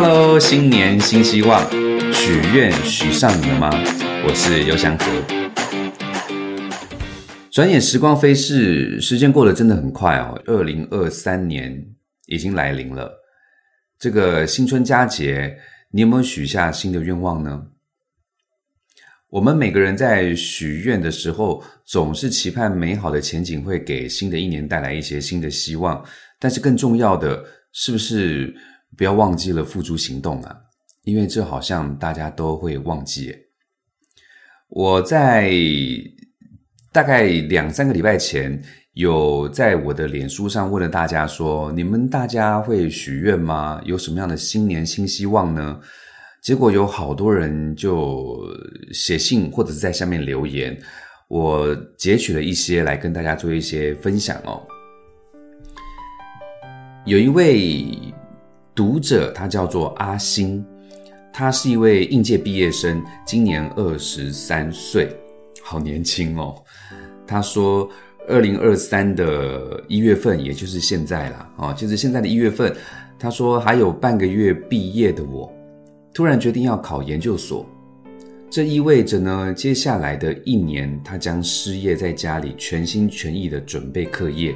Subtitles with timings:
[0.00, 1.68] Hello，新年新希望，
[2.12, 3.68] 许愿许上你了吗？
[4.24, 5.04] 我是尤祥和。
[7.50, 10.40] 转眼时光飞逝，时间过得真的很快哦。
[10.46, 11.84] 二零二三年
[12.26, 13.12] 已经来临了，
[13.98, 15.58] 这个新春佳节，
[15.90, 17.66] 你有没有许下新的愿望呢？
[19.30, 26.04] 我们每个人在许愿的时候，总是期盼美好的前景会给新的一年带来一些新的希望。
[26.38, 28.54] 但是更重要的是不是
[28.96, 30.56] 不要忘记了付诸行动啊？
[31.04, 33.34] 因为这好像大家都会忘记。
[34.68, 35.50] 我在
[36.92, 38.60] 大概两三个礼拜前，
[38.92, 43.80] 有在我的脸书上问了大家说：你们大家会许愿吗？
[43.84, 45.80] 有什么样的新年新希望呢？
[46.42, 48.38] 结果有好多人就
[48.92, 50.78] 写信或者是在下面留言，
[51.28, 54.62] 我截取了一些来跟大家做一些分享哦。
[57.06, 58.07] 有一位
[58.78, 60.64] 读者，他叫做阿星，
[61.32, 65.12] 他是一位应届毕业生，今年二十三岁，
[65.60, 66.54] 好年轻哦。
[67.26, 67.90] 他说，
[68.28, 72.72] 二零二三的一月份，也就是现在啦，啊，就是现在的一月份，
[73.18, 75.52] 他说还有半个月毕业的我。
[76.14, 77.66] 突然决定要考研究所，
[78.48, 84.54] 这意味着呢，接下来的一年他将失业，在家里全心全意的准备课业，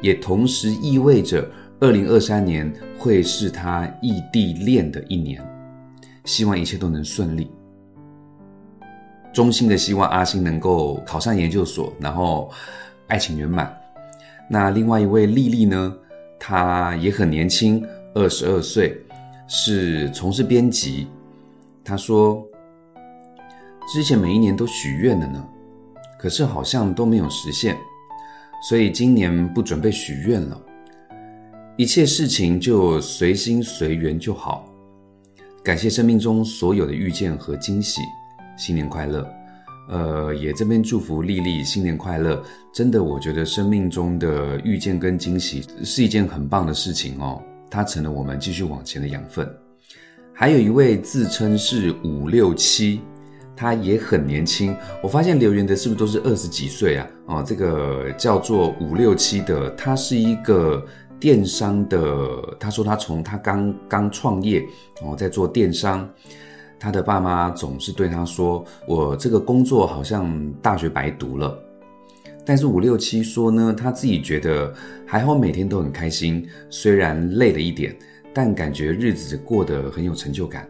[0.00, 5.44] 也同时意味着二零二三年会是他异地恋的一年。
[6.24, 7.48] 希望一切都能顺利，
[9.32, 12.50] 衷心的希望阿星能够考上研究所，然后
[13.06, 13.72] 爱情圆满。
[14.50, 15.96] 那另外一位丽丽呢，
[16.38, 19.00] 她也很年轻，二十二岁。
[19.48, 21.06] 是从事编辑，
[21.84, 22.44] 她说，
[23.92, 25.48] 之前每一年都许愿了呢，
[26.18, 27.76] 可是好像都没有实现，
[28.68, 30.60] 所以今年不准备许愿了，
[31.78, 34.64] 一切事情就随心随缘就好。
[35.62, 38.00] 感谢生命中所有的遇见和惊喜，
[38.56, 39.28] 新年快乐！
[39.90, 42.42] 呃，也这边祝福丽丽新年快乐。
[42.72, 47.42] 真的，我觉得生命中的遇见跟惊喜是一件很棒的事情哦。
[47.70, 49.46] 它成了我们继续往前的养分。
[50.32, 53.02] 还有一位自称是五六七，
[53.54, 54.74] 他也很年轻。
[55.02, 57.06] 我发现留言的是不是都是二十几岁啊？
[57.26, 60.82] 哦，这个叫做五六七的，他是一个
[61.18, 62.56] 电商的。
[62.58, 64.64] 他说他从他刚刚创业，
[65.02, 66.08] 哦，在做电商。
[66.78, 71.58] 他的爸妈总是对他说：“我这个工作好像大学白读了。”
[72.44, 74.72] 但是五六七说呢，他自己觉得
[75.06, 77.96] 还好，每天都很开心，虽然累了一点，
[78.32, 80.68] 但感觉日子过得很有成就感。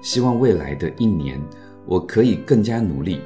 [0.00, 1.38] 希望未来的一年，
[1.84, 3.20] 我可以更加努力。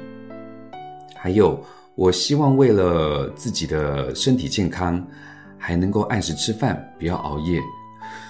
[1.15, 5.05] 还有，我希望为了自己的身体健康，
[5.63, 7.61] 还能够按时吃饭，不要熬夜。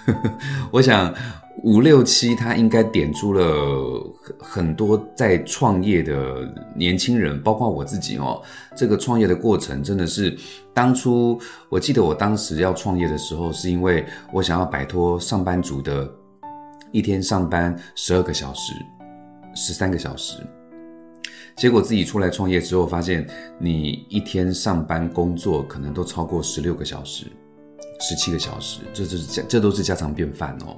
[0.72, 1.14] 我想。
[1.62, 4.04] 五六七，他应该点出了
[4.40, 8.42] 很很多在创业的年轻人，包括我自己哦。
[8.76, 10.36] 这个创业的过程真的是，
[10.74, 11.40] 当初
[11.70, 16.10] 我记得我当时要创业的时候，是因为我想要摆脱上班族的
[16.92, 18.74] 一天上班十二个小时、
[19.56, 20.40] 十三个小时，
[21.56, 23.28] 结果自己出来创业之后，发现
[23.60, 27.26] 你一天上班工作可能都超过十六个小时、
[28.00, 30.76] 十七个小时，这就是家这都是家常便饭哦。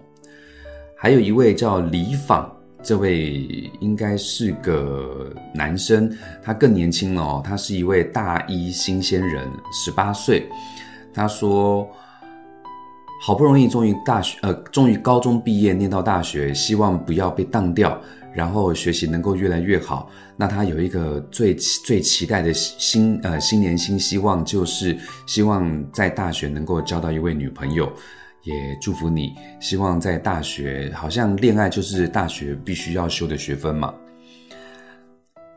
[0.98, 2.52] 还有一位叫李访，
[2.84, 6.12] 这位应该是个男生，
[6.44, 10.48] 他更年轻了哦，他是一位大一新鲜人，十八岁。
[11.14, 11.88] 他说
[13.24, 17.98] ：“好不容易终于大学，呃，终于高中毕业，念到大学，希望不要被当掉，
[18.36, 20.12] 然后学习能够越来越好。
[20.36, 27.92] 那他有一个最最期待的新呃新年新希望，就是希望在大学能够交到一位女朋友。”
[28.46, 33.92] 也祝福你，希望在大学，好像恋爱就是大学必须要修的学分嘛。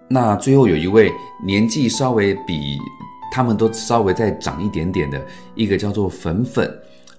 [0.08, 1.12] 那最后有一位
[1.44, 2.78] 年纪稍微比
[3.30, 5.22] 他们都稍微再长一点点的
[5.54, 6.66] 一个叫做粉粉，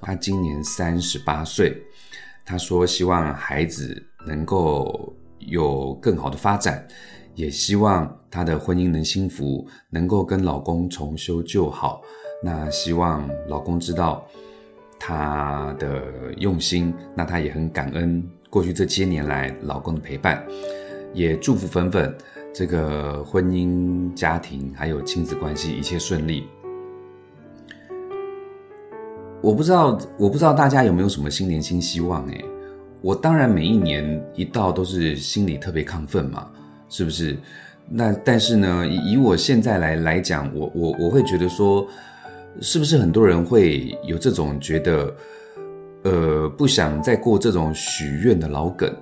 [0.01, 1.79] 他今年三十八岁，
[2.43, 6.87] 他说希望孩子能够有更好的发展，
[7.35, 12.01] 也希望她的婚姻能幸福，能够跟老公重修旧好。
[12.43, 14.25] 那希望老公知道。
[15.01, 16.03] 她的
[16.39, 20.45] 用心，那她也很感恩过去这些年来老公的陪伴，
[21.13, 22.13] 也祝福粉粉
[22.53, 26.49] 这个婚姻家庭还有亲子关系一切顺利。
[29.41, 32.29] 我不知道，我不知道大家有没有什么新年新希望？
[32.29, 32.43] 哎，
[33.01, 36.47] 我当然每一年一到都是心里特别亢奋嘛，
[36.89, 37.37] 是不是？
[37.89, 41.87] 那但是呢，以我现在来来讲，我我我会觉得说。
[42.61, 45.15] 是不是很多人会有这种觉得，
[46.03, 48.93] 呃，不想再过这种许愿的老梗，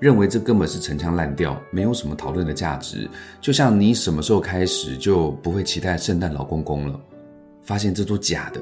[0.00, 3.08] 认为这根本是陈腔滥调，没有什么讨论的价值。
[3.40, 6.98] 就像你什么时候开始就不会期待圣诞老公公了，
[7.62, 8.60] 发现这都假的，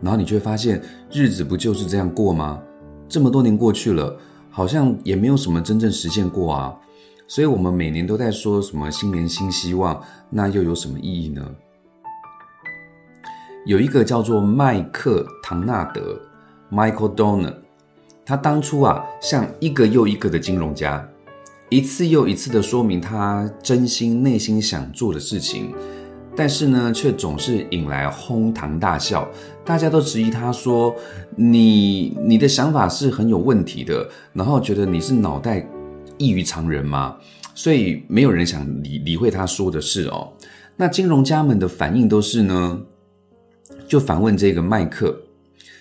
[0.00, 0.80] 然后你就会发现
[1.12, 2.60] 日子不就是这样过吗？
[3.08, 4.16] 这么多年过去了，
[4.50, 6.74] 好像也没有什么真正实现过啊。
[7.26, 11.46] 所以，我们每年都在说什么新年新希望，那又有什么意义呢？
[13.66, 16.18] 有一个叫做麦克唐纳德
[16.72, 17.54] （Michael Donner），
[18.24, 21.06] 他当初啊，像一个又一个的金融家，
[21.68, 25.74] 一次又一次的说明他真心内心想做的事情，
[26.38, 29.28] 但是呢，却总是引来哄堂大笑。
[29.64, 30.94] 大家都质疑他说
[31.34, 35.66] ：“你你的想法是很有问题的。”然后觉得你是脑袋。
[36.16, 37.16] 异于常人吗？
[37.54, 40.32] 所以没有人想理理会他说的事哦。
[40.76, 42.80] 那金融家们的反应都是呢，
[43.88, 45.16] 就反问这个麦克，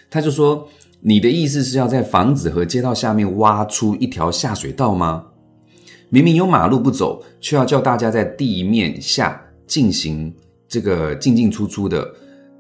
[0.10, 0.68] 他就说
[1.02, 5.24] ：“你的意思是要在房子和街道下面挖出一条下水道吗？
[6.10, 10.34] 明明有马路不走，却要叫大家在地面下进行
[10.68, 12.14] 这个进进出出的。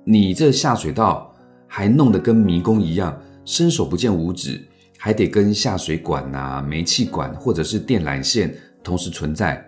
[0.04, 1.36] 你这下水道
[1.68, 4.62] 还弄得跟迷宫一样，伸手不见五指。”
[5.00, 9.64] 还得跟下水管呐、煤气管或者是电缆线同时存在，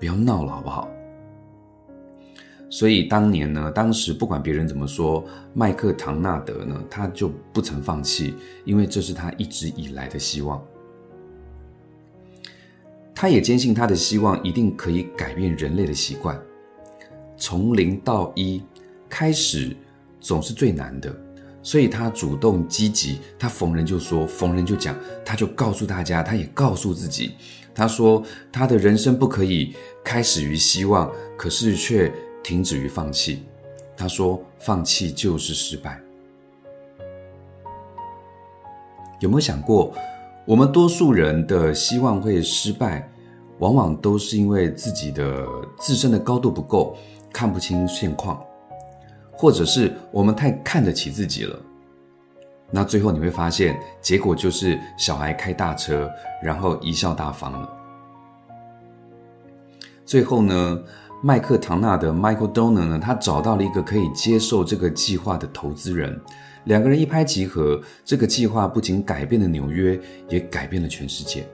[0.00, 0.90] 不要闹了好不好？
[2.68, 5.24] 所以当年呢，当时不管别人怎么说，
[5.54, 8.34] 麦克唐纳德呢，他就不曾放弃，
[8.64, 10.60] 因为这是他一直以来的希望。
[13.14, 16.36] 他也坚信他的希望一定可以改变人类的习惯，
[17.48, 18.62] 从零到一
[19.08, 19.74] 开始
[20.20, 21.10] 总是最难的。
[21.62, 27.32] 所以他主动积极，他逢人就说，逢人就讲，他就告诉大家，他也告诉自己，
[27.74, 28.22] 他说
[28.52, 29.74] 他的人生不可以
[30.04, 32.12] 开始于希望，可是却
[32.44, 33.42] 停止于放弃。
[33.96, 35.98] 他说放弃就是失败。
[39.20, 39.94] 有没有想过，
[40.44, 43.10] 我们多数人的希望会失败，
[43.58, 45.46] 往往都是因为自己的
[45.78, 46.96] 自身的高度不够，
[47.32, 48.42] 看不清现况。
[49.40, 51.56] 或者是我们太看得起自己了，
[52.72, 56.10] 那最后你会发现，结果就是小孩开大车，
[56.42, 57.72] 然后贻笑大方了。
[60.04, 60.82] 最后呢，
[61.22, 66.20] 麦克唐纳的 （Michael Donner） 呢，他找到了一个可以接受这个计划的投资人，
[66.64, 71.46] 两个人一拍即合，这个计划不仅改变了纽约，也改变了全世界。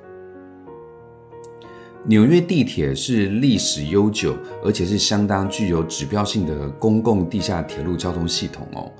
[2.06, 8.92] 纽约地铁是历史悠久，而且是相当具有指标性的公共地下铁路交通系统哦。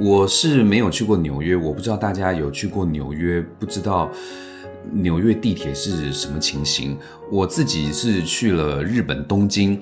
[0.00, 4.08] 我是没有去过纽约，我不知道大家有去过纽约，不知道
[4.92, 6.96] 纽约地铁是什么情形。
[7.28, 9.80] 我自己是去了日本东京，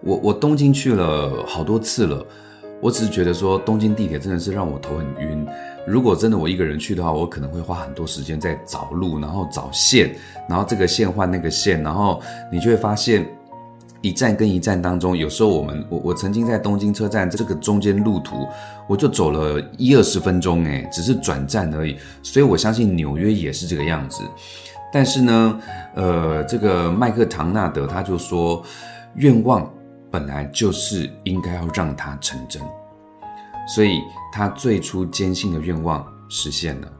[0.00, 2.24] 我我东京去了好多次了。
[2.80, 5.44] 我只是觉得说，东京地铁真的是让我头很晕。
[5.86, 10.14] 如果真的我一个人去的话，我可能会花很多时间在找路，然后找线，
[10.48, 13.26] 然后这个线换那个线，然后你就会发现，
[14.00, 18.46] 一站跟一站当中，有时候我们我我曾经在东京车站这个中间路途，
[18.86, 21.96] 我就走了一二十分钟，诶，只是转站而已。
[22.22, 24.22] 所以我相信纽约也是这个样子。
[24.92, 25.60] 但是呢，
[25.94, 28.62] 呃，这个麦克唐纳德他就说，
[29.14, 29.68] 愿望。
[30.12, 32.60] 本来就是应该要让它成真，
[33.66, 34.00] 所以
[34.32, 36.92] 他最初坚信的愿望实现了。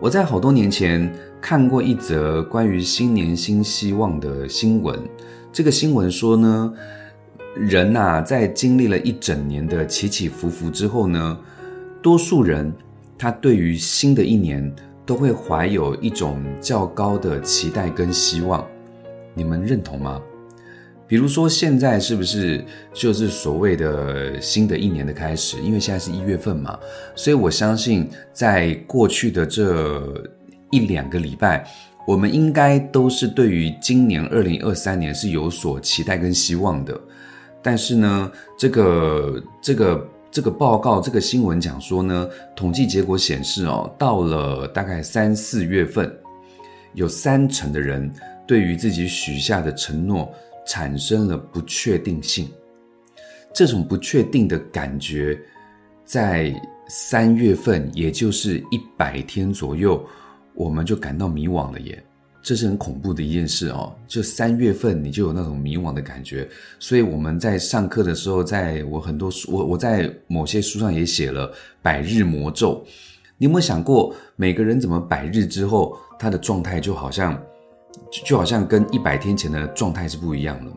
[0.00, 4.98] 我在好多年前看过一则关于新年新希望的新闻，
[5.52, 6.74] 这个新闻说呢，
[7.54, 11.38] 人呐在经历了一整年的起起伏伏之后呢，
[12.02, 12.72] 多数人
[13.16, 14.74] 他对于新的一年
[15.06, 18.66] 都会怀有一种较高的期待跟希望，
[19.34, 20.20] 你们认同吗？
[21.12, 22.64] 比如说，现在是不是
[22.94, 25.60] 就是所谓的新的一年的开始？
[25.60, 26.78] 因为现在是一月份嘛，
[27.14, 30.10] 所以我相信，在过去的这
[30.70, 31.68] 一两个礼拜，
[32.06, 36.98] 我们应该都是对于今年二零二三年是有所期待跟希望的。
[37.62, 42.26] 但是呢，这个这个这个报告，这个新闻讲说呢，
[42.56, 46.10] 统计结果显示哦，到了大概三四月份，
[46.94, 48.10] 有三成的人
[48.46, 50.32] 对于自己许下的承诺。
[50.66, 52.48] 产生了不确定性，
[53.52, 55.38] 这种不确定的感觉，
[56.04, 56.54] 在
[56.88, 60.04] 三月份，也就是一百天左右，
[60.54, 62.02] 我们就感到迷惘了耶。
[62.42, 63.94] 这是很恐怖的一件事哦。
[64.08, 66.48] 就三月份，你就有那种迷惘的感觉。
[66.78, 72.84] 所以我们在上课的时候，在我很多书，我我在某些书上也写了百日魔咒。
[73.38, 77.40] 你有没有想过，每个人怎么百日之后，他的状态就好像？
[78.24, 80.70] 就好像跟一百天前的状态是不一样的。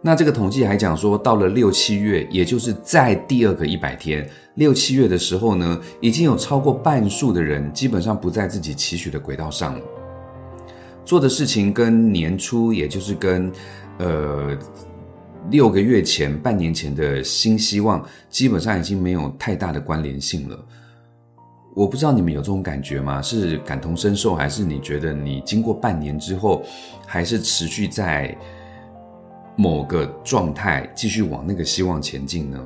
[0.00, 9.80] 那这个统计还讲说，到了六七月，也就是在第二个一百天，六七月的时候呢，已经有超过半数的人基本上不在自己期许的轨道上了，
[11.04, 13.50] 做的事情跟年初，也就是跟
[13.98, 14.56] 呃
[15.50, 20.64] 六个月前、半年前的新希望，基本上已经没有太大的关联性了。
[21.78, 23.22] 我不知道你们有这种感觉吗？
[23.22, 26.60] 是感同身受，还是你觉得你经过半年之后，
[27.06, 28.36] 还是持续在？
[29.60, 32.64] 某个状态继续往那个希望前进呢？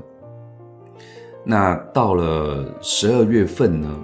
[1.42, 3.99] 那到了十二月份呢？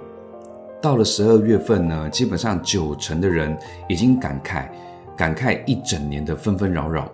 [0.81, 3.55] 到了十二月份呢，基本上九成的人
[3.87, 4.67] 已经感慨，
[5.15, 7.11] 感慨一整年的纷纷扰扰。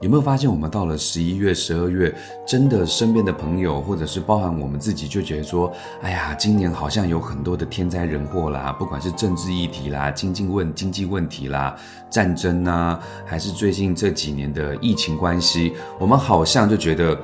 [0.00, 2.14] 有没有发现，我们到了十一月、十二月，
[2.46, 11.76] 真的身边的朋友，或者是包含我们自己，就觉得说，哎呀，今年好像有很多的天灾人祸啦，不管是政治议题啦、经济问经济问题啦、
[12.08, 17.18] 战争啊，还是最近这几年的疫情关系，我们好像就觉得，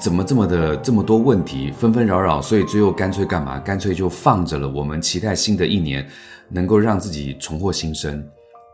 [0.00, 3.60] 怎么这么的这么多问题纷纷扰扰，所以最后干脆干嘛？
[3.60, 4.68] 干脆就放着了。
[4.68, 6.04] 我们期待新的一年
[6.48, 8.20] 能够让自己重获新生。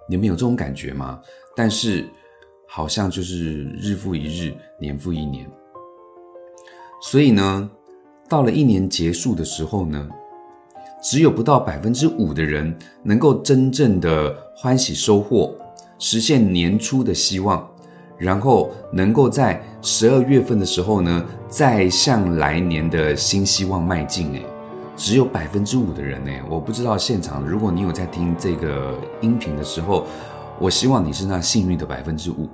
[0.08, 1.20] 你们有这种感觉吗？
[1.54, 2.08] 但是。
[2.70, 5.50] 好像就是日复一日，年复一年。
[7.00, 7.70] 所以呢，
[8.28, 10.06] 到了一年结束的时候呢，
[11.02, 15.54] 只有不到百分之五的人能够真正的欢喜收获，
[15.98, 17.66] 实现年初的希望，
[18.18, 24.30] 然后能够在十二月份的时候呢，再向来年的新希望迈进。
[24.32, 24.44] 诶，
[24.94, 30.06] 只有百分之五的人呢，我不知道现场，如果你有在听这个音频的时候。
[30.60, 32.48] 我希望你是那幸运的百分之五，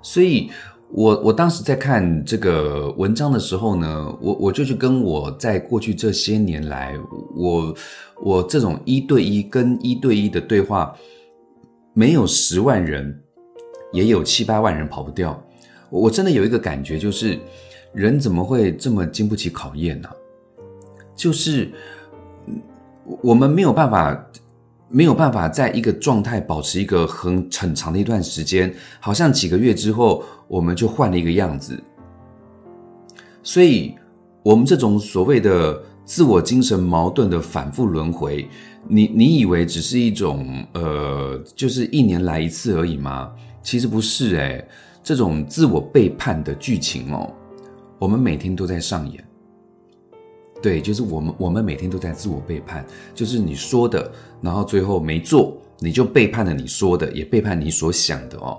[0.00, 0.50] 所以，
[0.90, 6.94] 我我当时在看这个文章的时候呢，我我就去跟我在过去这些年来，
[7.34, 7.74] 我
[8.22, 10.94] 我这种一对一跟一对一的对话，
[11.92, 13.20] 没有十万人，
[13.92, 15.42] 也有七八万人跑不掉。
[15.90, 17.36] 我真的有一个感觉，就是
[17.92, 20.08] 人怎么会这么经不起考验呢？
[21.16, 21.72] 就是
[23.20, 24.24] 我们没有办法。
[24.88, 31.82] 没有办法在一个状态保持一个很很长的一段时间，好像几个月之后我们就换了一个样子。
[33.42, 33.94] 所以，
[34.42, 38.48] 我们这种所谓的自我精神矛盾的反复轮回，
[38.86, 43.32] 你你以为只是一种呃，就是一年来一次而已吗？
[43.62, 44.66] 其实不是诶，
[45.02, 47.32] 这种自我背叛的剧情哦，
[47.98, 49.24] 我们每天都在上演。
[50.64, 52.82] 对，就是我们，我们每天都在自我背叛，
[53.14, 58.58] 就是你说的，然后最后没做，你就背叛了你说的，也背叛你所想的哦。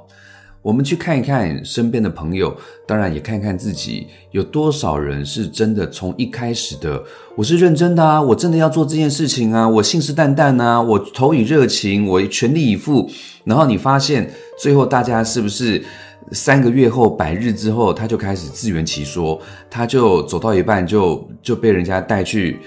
[0.61, 7.03] 我们去看一看身边的朋友，当然也看看自己，有多少人是真的从一开始的，
[7.35, 13.09] 我是认真的啊，我真的要做这件事情啊，我信誓旦旦啊，我投以热情，我全力以赴，
[13.45, 15.83] 然后你发现最后大家是不是？
[16.31, 19.39] 三个月后，百日之后，他就开始自圆其说，
[19.69, 22.59] 他就走到一半就就被人家带去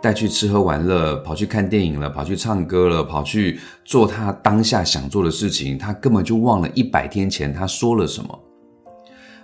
[0.00, 8.40] 带去吃喝玩乐，跑去看电影了，跑去唱歌了，跑去做他当下想做的事情，他根本就忘了一百天前他说了什么，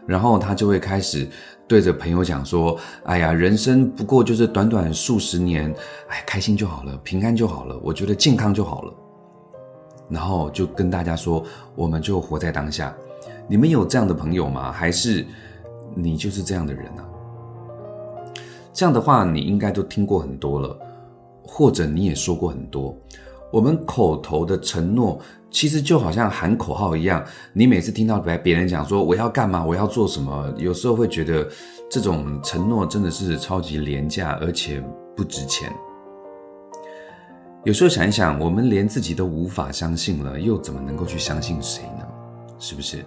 [0.07, 1.29] 然后他就会开始
[1.69, 5.71] 对着朋友讲说：“哎呀，人生不过就是短短数十年，
[6.09, 8.95] 哎，开心就好了，平安就好了，我觉得健康就好了。”
[10.09, 11.45] 然后就跟大家说
[11.77, 12.97] ：“我们就活在当下。”
[13.49, 14.71] 你们有这样的朋友吗？
[14.71, 15.25] 还是
[15.95, 17.03] 你就是这样的人呢？
[18.75, 20.79] 这样的话，你应该都听过很多了，
[21.43, 22.95] 或者你也说过很多。
[23.51, 25.19] 我们口头的承诺，
[25.51, 27.25] 其实就好像喊口号一样。
[27.55, 31.49] 你每次听到别别人讲说我要干嘛，我要做什么，有时候会觉得
[31.91, 34.85] 这种承诺真的是超级廉价，而且
[35.17, 35.73] 不值钱。
[37.65, 42.07] 有时候想一想，我们连自己都无法相信了，又怎么能够去相信谁呢？
[42.59, 43.03] 是不是？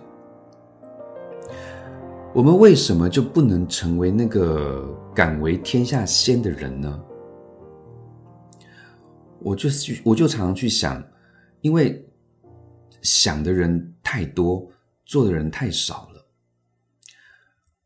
[2.33, 7.03] 我们为什么就不能成为那个敢为天下先的人呢？
[9.39, 11.03] 我就是我就常常去想，
[11.59, 12.07] 因为
[13.01, 14.65] 想的人太多，
[15.03, 16.25] 做的人太少了。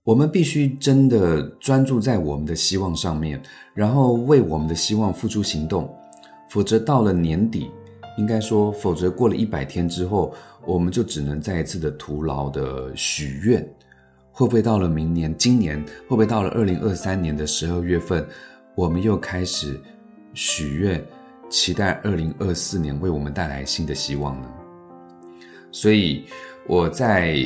[0.03, 3.41] 我们必须真的专注在我们的希望上面，
[3.73, 5.91] 然后为我们的希望付出行动，
[6.51, 7.71] 否则到了年底，
[8.15, 10.31] 应该说，否则过了一百天之后，
[10.67, 13.67] 我们就只能再一次的徒劳的许愿。
[14.37, 15.33] 会不会到了明年？
[15.37, 18.27] 今年会不会到了二零二三年的十二月份，
[18.75, 19.79] 我们又开始
[20.33, 21.01] 许愿，
[21.49, 24.47] 期待二零二四年为我们带来新的希望呢？
[25.71, 26.25] 所以
[26.67, 27.37] 我在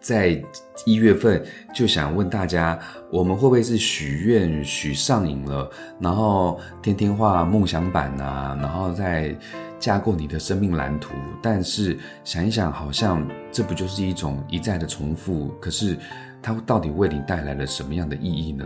[0.00, 0.42] 在
[0.86, 2.78] 一月份就想问大家，
[3.10, 9.36] 我们会不会是许愿许上瘾了，然后天天画梦想版啊，然后再
[9.78, 11.12] 架构你的生命蓝图？
[11.42, 15.54] 但是想一想，好像这不就是一种一再的重复？
[15.60, 15.98] 可是
[16.42, 18.64] 它到底为你带来了什么样的意义呢？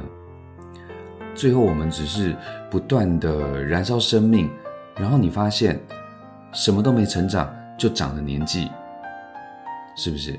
[1.34, 2.36] 最后，我们只是
[2.70, 4.48] 不断的燃烧生命，
[4.94, 5.80] 然后你发现
[6.52, 8.70] 什么都没成长，就长了年纪，
[9.96, 10.38] 是不是？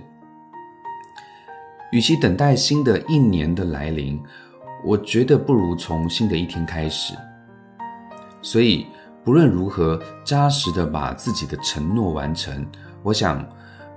[1.95, 4.21] 与其等待新的一年的来临，
[4.83, 7.13] 我觉得不如从新的一天开始。
[8.41, 8.85] 所以，
[9.23, 12.67] 不论如何扎实的把自己的承诺完成，
[13.01, 13.47] 我想，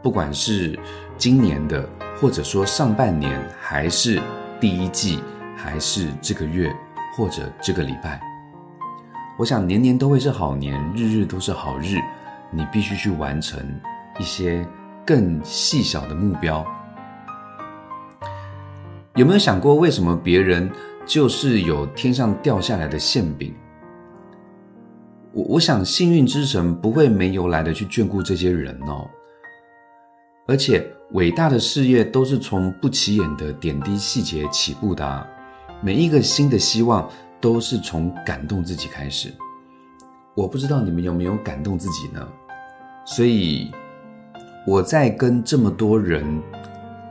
[0.01, 0.79] 不管是
[1.17, 1.85] 今年的，
[2.21, 4.23] 或者说上半年，还是
[4.61, 5.19] 第一季，
[5.57, 6.73] 还是这个月，
[7.17, 8.21] 或者这个礼拜，
[9.37, 11.97] 我想年年都会是好年，日日都是好日。
[12.53, 13.59] 你必须去完成
[14.21, 14.65] 一些
[15.05, 16.65] 更细小的目标。
[19.19, 20.71] 有没有想过，为什么别人
[21.05, 23.53] 就是有天上掉下来的馅饼？
[25.33, 29.11] 我我想，幸运之神不会没由来的去眷顾这些人哦。
[30.47, 35.27] 而且，伟大的事业都是从不起眼的点滴细节起步的。
[35.81, 37.11] 每一个新的希望，
[37.41, 39.35] 都是从感动自己开始。
[40.37, 42.25] 我不知道你们有没有感动自己呢？
[43.05, 43.73] 所以，
[44.65, 46.25] 我在跟这么多人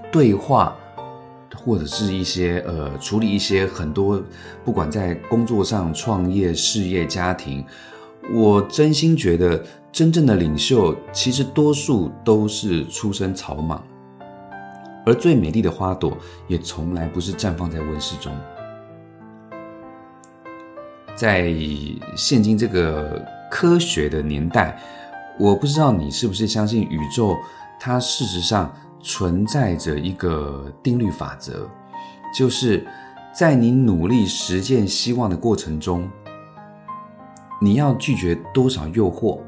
[0.10, 0.74] 对话。
[1.56, 4.22] 或者是一些呃处理一些很多，
[4.66, 7.66] 不管在工作上、创业、事业、家庭，
[8.34, 13.82] 我真心觉得真正的领袖其实多数都是出身草莽，
[15.06, 18.32] 而最美丽的花朵也从来不是绽放在温室中。
[21.16, 21.54] 在
[22.16, 24.77] 现今这个科学的年代，
[25.39, 27.36] 我不知道你是不是相信宇宙，
[27.80, 28.72] 它事实上。
[29.10, 31.66] 存在着一个定律法则，
[32.36, 32.86] 就是
[33.34, 36.10] 在你努力实践希望的过程中，
[37.62, 39.40] 你要拒绝多少诱惑，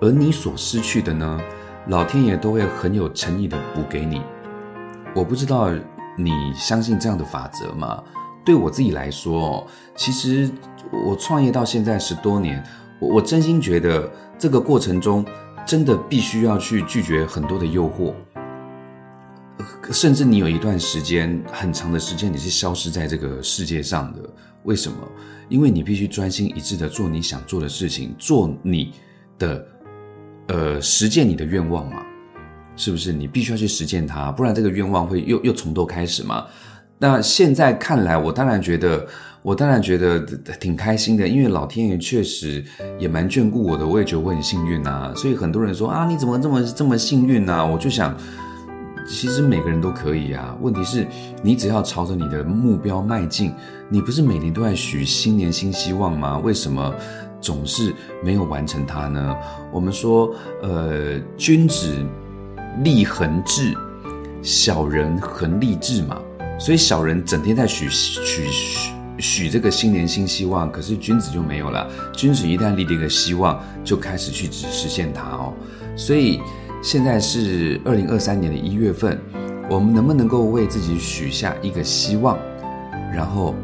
[0.00, 1.40] 而你所失去的呢，
[1.88, 4.22] 老天爷都会很有诚意的补给你。
[5.12, 5.68] 我不知道
[6.16, 8.00] 你相信这样的法则吗？
[8.44, 10.48] 对我自己来说，其实
[11.04, 12.62] 我创业到现在十多年，
[13.00, 15.26] 我我真心觉得这个过程中。
[15.66, 18.12] 真的必须要去拒绝很多的诱惑，
[19.90, 24.20] 甚至你有一段时间很长的时间你是消失在这个世界上的。
[24.64, 24.96] 为什么？
[25.48, 28.92] 因为你必须专心一致的做你想做的事情，做你
[29.38, 29.66] 的
[30.48, 32.02] 呃实践你的愿望嘛？
[32.76, 33.12] 是不是？
[33.12, 36.46] 你必须要去实践它，不然这个愿望会又又从头开始嘛？
[36.98, 39.06] 那现在看来，我当然觉得。
[39.42, 40.20] 我当然觉得
[40.60, 42.62] 挺开心的，因为老天爷确实
[42.98, 45.10] 也蛮眷顾我的，我也觉得我很幸运呐。
[45.16, 47.66] 所以很多人说啊，你怎么这么这么幸运呢？
[47.66, 48.14] 我就想，
[49.10, 50.56] 其实每个人都可以啊。
[50.60, 51.06] 问题是，
[51.42, 53.52] 你只要朝着你的目标迈进，
[53.88, 56.38] 你不是每年都在许新年新希望吗？
[56.38, 56.94] 为什么
[57.40, 57.92] 总是
[58.24, 59.36] 没有完成它呢？
[59.72, 61.92] 我们说，呃，君子
[62.84, 63.74] 立恒志，
[64.42, 66.16] 小人恒立志嘛。
[66.58, 68.92] 所以小人整天在许许许。
[69.18, 71.86] 许这个新年新希望，可是君子就没有了。
[72.14, 75.52] 君子一旦立了一个希望，就开始去实现它哦。
[75.94, 76.40] 所以
[76.82, 79.20] 现在是二零二三年的一月份，
[79.68, 82.38] 我们能不能够为自己许下一个希望，
[83.12, 83.54] 然后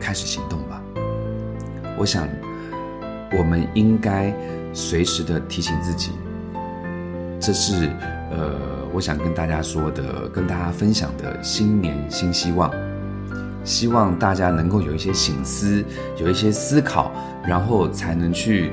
[0.00, 0.82] 开始行动吧？
[1.98, 2.26] 我想，
[3.38, 4.34] 我们应该
[4.72, 6.12] 随时的提醒自己，
[7.38, 7.90] 这是
[8.30, 8.56] 呃，
[8.94, 12.72] 我想跟大家说的，跟大家分享的新年新希望。
[13.62, 15.84] 希望大家能够有一些醒思，
[16.16, 17.12] 有一些思考，
[17.46, 18.70] 然后才能去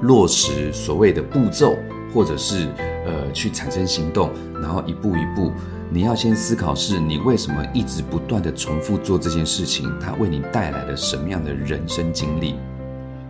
[0.00, 1.76] 落实所谓的步骤，
[2.14, 2.66] 或者是
[3.04, 5.52] 呃去产生行动，然后一步一步，
[5.90, 12.56] 你要先思考是你为什么一直不断的重复做这件事情，它为你带来了什么样的人生经历？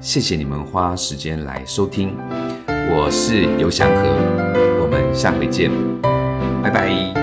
[0.01, 2.17] 谢谢你们花时间来收听，
[2.67, 4.03] 我是尤祥和，
[4.83, 5.71] 我们下回见，
[6.63, 7.22] 拜拜。